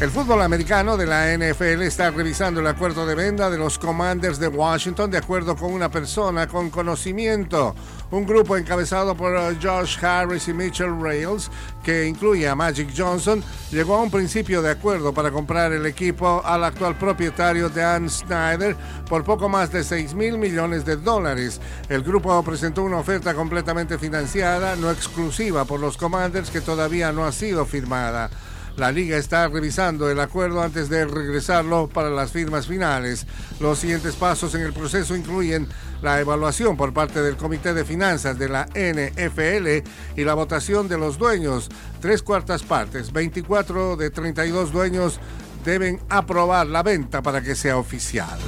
El 0.00 0.10
fútbol 0.10 0.42
americano 0.42 0.96
de 0.96 1.06
la 1.06 1.32
NFL 1.38 1.82
está 1.82 2.10
revisando 2.10 2.60
el 2.60 2.66
acuerdo 2.66 3.06
de 3.06 3.14
venta 3.14 3.48
de 3.48 3.56
los 3.56 3.78
Commanders 3.78 4.40
de 4.40 4.48
Washington 4.48 5.08
de 5.08 5.18
acuerdo 5.18 5.54
con 5.54 5.72
una 5.72 5.88
persona 5.88 6.48
con 6.48 6.68
conocimiento. 6.68 7.76
Un 8.10 8.26
grupo 8.26 8.56
encabezado 8.56 9.16
por 9.16 9.32
uh, 9.32 9.56
Josh 9.62 10.04
Harris 10.04 10.48
y 10.48 10.52
Mitchell 10.52 11.00
Rails, 11.00 11.48
que 11.84 12.06
incluye 12.06 12.46
a 12.48 12.56
Magic 12.56 12.88
Johnson, 12.94 13.42
llegó 13.70 13.94
a 13.94 14.02
un 14.02 14.10
principio 14.10 14.62
de 14.62 14.72
acuerdo 14.72 15.14
para 15.14 15.30
comprar 15.30 15.72
el 15.72 15.86
equipo 15.86 16.42
al 16.44 16.64
actual 16.64 16.98
propietario 16.98 17.68
Dan 17.70 18.10
Snyder 18.10 18.76
por 19.08 19.22
poco 19.22 19.48
más 19.48 19.70
de 19.70 19.84
6 19.84 20.12
mil 20.14 20.38
millones 20.38 20.84
de 20.84 20.96
dólares. 20.96 21.60
El 21.88 22.02
grupo 22.02 22.42
presentó 22.42 22.82
una 22.82 22.98
oferta 22.98 23.32
completamente 23.32 23.96
financiada, 23.96 24.74
no 24.74 24.90
exclusiva 24.90 25.64
por 25.64 25.78
los 25.78 25.96
Commanders, 25.96 26.50
que 26.50 26.60
todavía 26.60 27.12
no 27.12 27.24
ha 27.24 27.32
sido 27.32 27.64
firmada. 27.64 28.28
La 28.76 28.90
liga 28.90 29.16
está 29.16 29.46
revisando 29.46 30.10
el 30.10 30.18
acuerdo 30.18 30.60
antes 30.60 30.88
de 30.88 31.04
regresarlo 31.04 31.88
para 31.88 32.10
las 32.10 32.32
firmas 32.32 32.66
finales. 32.66 33.24
Los 33.60 33.78
siguientes 33.78 34.16
pasos 34.16 34.52
en 34.56 34.62
el 34.62 34.72
proceso 34.72 35.14
incluyen 35.14 35.68
la 36.02 36.20
evaluación 36.20 36.76
por 36.76 36.92
parte 36.92 37.22
del 37.22 37.36
Comité 37.36 37.72
de 37.72 37.84
Finanzas 37.84 38.36
de 38.36 38.48
la 38.48 38.66
NFL 38.74 39.88
y 40.16 40.24
la 40.24 40.34
votación 40.34 40.88
de 40.88 40.98
los 40.98 41.18
dueños. 41.18 41.68
Tres 42.00 42.22
cuartas 42.22 42.64
partes, 42.64 43.12
24 43.12 43.96
de 43.96 44.10
32 44.10 44.72
dueños 44.72 45.20
deben 45.64 46.00
aprobar 46.08 46.66
la 46.66 46.82
venta 46.82 47.22
para 47.22 47.42
que 47.42 47.54
sea 47.54 47.76
oficial. 47.76 48.38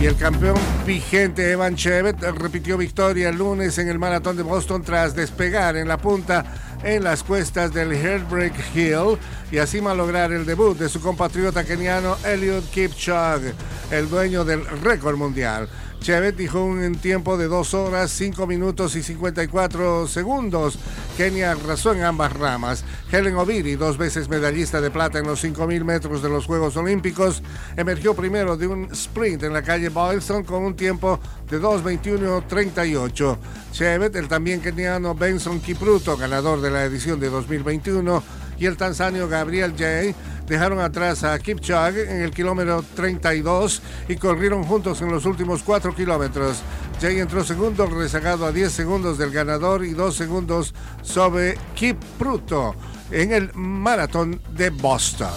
Y 0.00 0.06
el 0.06 0.16
campeón 0.16 0.56
vigente 0.86 1.52
Evan 1.52 1.76
Chevet 1.76 2.20
repitió 2.36 2.76
victoria 2.76 3.28
el 3.28 3.36
lunes 3.36 3.78
en 3.78 3.88
el 3.88 3.98
maratón 3.98 4.36
de 4.36 4.42
Boston 4.42 4.82
tras 4.82 5.14
despegar 5.14 5.76
en 5.76 5.88
la 5.88 5.98
punta 5.98 6.44
en 6.84 7.02
las 7.02 7.22
cuestas 7.22 7.72
del 7.72 7.92
Heartbreak 7.92 8.54
Hill 8.74 9.18
y 9.50 9.58
así 9.58 9.80
malograr 9.80 10.32
el 10.32 10.44
debut 10.44 10.76
de 10.78 10.88
su 10.88 11.00
compatriota 11.00 11.64
keniano 11.64 12.16
Eliud 12.24 12.62
Kipchoge, 12.72 13.52
el 13.98 14.08
dueño 14.08 14.44
del 14.44 14.64
récord 14.82 15.16
mundial. 15.16 15.68
Chevet 16.04 16.36
dijo 16.36 16.62
un 16.62 16.96
tiempo 16.96 17.38
de 17.38 17.48
2 17.48 17.72
horas, 17.72 18.10
5 18.10 18.46
minutos 18.46 18.94
y 18.94 19.02
54 19.02 20.06
segundos. 20.06 20.78
Kenia 21.16 21.52
arrasó 21.52 21.94
en 21.94 22.02
ambas 22.02 22.32
ramas. 22.34 22.84
Helen 23.10 23.36
Obiri, 23.36 23.76
dos 23.76 23.96
veces 23.96 24.28
medallista 24.28 24.82
de 24.82 24.90
plata 24.90 25.18
en 25.18 25.26
los 25.26 25.42
5.000 25.42 25.82
metros 25.82 26.22
de 26.22 26.28
los 26.28 26.44
Juegos 26.44 26.76
Olímpicos, 26.76 27.42
emergió 27.76 28.12
primero 28.14 28.58
de 28.58 28.66
un 28.66 28.84
sprint 28.92 29.44
en 29.44 29.54
la 29.54 29.62
calle 29.62 29.88
Boylston 29.88 30.44
con 30.44 30.62
un 30.62 30.76
tiempo 30.76 31.18
de 31.48 31.58
2.21.38. 31.58 33.38
Chevet, 33.72 34.14
el 34.16 34.28
también 34.28 34.60
keniano 34.60 35.14
Benson 35.14 35.60
Kipruto, 35.60 36.18
ganador 36.18 36.60
de 36.60 36.70
la 36.70 36.84
edición 36.84 37.18
de 37.18 37.30
2021, 37.30 38.22
y 38.58 38.66
el 38.66 38.76
tanzanio 38.76 39.28
Gabriel 39.28 39.74
Jay 39.76 40.14
dejaron 40.46 40.80
atrás 40.80 41.24
a 41.24 41.38
Kipchoge 41.38 42.10
en 42.10 42.22
el 42.22 42.30
kilómetro 42.30 42.84
32 42.94 43.82
y 44.08 44.16
corrieron 44.16 44.64
juntos 44.64 45.00
en 45.02 45.10
los 45.10 45.24
últimos 45.24 45.62
4 45.62 45.94
kilómetros. 45.94 46.62
Jay 47.00 47.18
entró 47.20 47.44
segundo, 47.44 47.86
rezagado 47.86 48.46
a 48.46 48.52
10 48.52 48.72
segundos 48.72 49.18
del 49.18 49.30
ganador 49.30 49.84
y 49.84 49.92
2 49.92 50.14
segundos 50.14 50.74
sobre 51.02 51.56
Kipruto 51.74 52.74
en 53.10 53.32
el 53.32 53.50
maratón 53.54 54.40
de 54.52 54.70
Boston. 54.70 55.32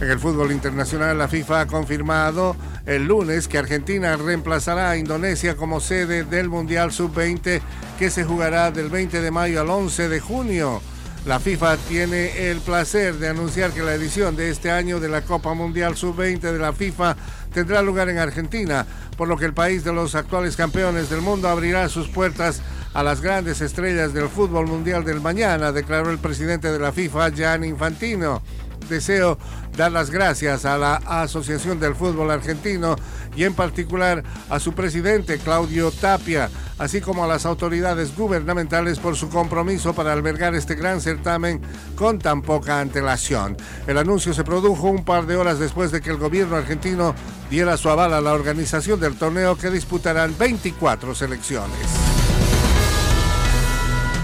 En 0.00 0.10
el 0.10 0.18
fútbol 0.18 0.50
internacional, 0.50 1.18
la 1.18 1.28
FIFA 1.28 1.60
ha 1.60 1.66
confirmado 1.66 2.56
el 2.86 3.04
lunes 3.04 3.48
que 3.48 3.58
Argentina 3.58 4.16
reemplazará 4.16 4.90
a 4.90 4.96
Indonesia 4.96 5.56
como 5.56 5.80
sede 5.80 6.24
del 6.24 6.48
Mundial 6.48 6.92
Sub-20 6.92 7.60
que 7.98 8.10
se 8.10 8.24
jugará 8.24 8.70
del 8.70 8.88
20 8.88 9.20
de 9.20 9.30
mayo 9.30 9.60
al 9.60 9.70
11 9.70 10.08
de 10.08 10.20
junio. 10.20 10.80
La 11.26 11.38
FIFA 11.38 11.76
tiene 11.76 12.50
el 12.50 12.60
placer 12.60 13.16
de 13.16 13.28
anunciar 13.28 13.72
que 13.72 13.82
la 13.82 13.94
edición 13.94 14.36
de 14.36 14.48
este 14.48 14.70
año 14.70 15.00
de 15.00 15.10
la 15.10 15.20
Copa 15.20 15.52
Mundial 15.52 15.94
Sub-20 15.94 16.40
de 16.40 16.58
la 16.58 16.72
FIFA 16.72 17.14
tendrá 17.52 17.82
lugar 17.82 18.08
en 18.08 18.18
Argentina, 18.18 18.86
por 19.18 19.28
lo 19.28 19.36
que 19.36 19.44
el 19.44 19.52
país 19.52 19.84
de 19.84 19.92
los 19.92 20.14
actuales 20.14 20.56
campeones 20.56 21.10
del 21.10 21.20
mundo 21.20 21.48
abrirá 21.48 21.90
sus 21.90 22.08
puertas 22.08 22.62
a 22.94 23.02
las 23.02 23.20
grandes 23.20 23.60
estrellas 23.60 24.14
del 24.14 24.28
fútbol 24.28 24.66
mundial 24.66 25.04
del 25.04 25.20
mañana, 25.20 25.72
declaró 25.72 26.10
el 26.10 26.18
presidente 26.18 26.72
de 26.72 26.78
la 26.78 26.90
FIFA, 26.90 27.28
Gianni 27.28 27.68
Infantino 27.68 28.42
deseo 28.88 29.38
dar 29.76 29.92
las 29.92 30.10
gracias 30.10 30.64
a 30.64 30.76
la 30.76 30.96
Asociación 30.96 31.80
del 31.80 31.94
Fútbol 31.94 32.30
Argentino 32.30 32.96
y 33.36 33.44
en 33.44 33.54
particular 33.54 34.22
a 34.48 34.58
su 34.58 34.72
presidente 34.72 35.38
Claudio 35.38 35.90
Tapia, 35.90 36.50
así 36.78 37.00
como 37.00 37.24
a 37.24 37.28
las 37.28 37.46
autoridades 37.46 38.16
gubernamentales 38.16 38.98
por 38.98 39.16
su 39.16 39.28
compromiso 39.28 39.94
para 39.94 40.12
albergar 40.12 40.54
este 40.54 40.74
gran 40.74 41.00
certamen 41.00 41.60
con 41.94 42.18
tan 42.18 42.42
poca 42.42 42.80
antelación. 42.80 43.56
El 43.86 43.98
anuncio 43.98 44.34
se 44.34 44.44
produjo 44.44 44.88
un 44.88 45.04
par 45.04 45.26
de 45.26 45.36
horas 45.36 45.58
después 45.58 45.92
de 45.92 46.00
que 46.00 46.10
el 46.10 46.16
gobierno 46.16 46.56
argentino 46.56 47.14
diera 47.50 47.76
su 47.76 47.88
aval 47.88 48.14
a 48.14 48.20
la 48.20 48.32
organización 48.32 49.00
del 49.00 49.16
torneo 49.16 49.56
que 49.56 49.70
disputarán 49.70 50.36
24 50.36 51.14
selecciones. 51.14 52.09